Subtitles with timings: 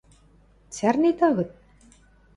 [0.73, 1.49] Цӓрнет-агыт?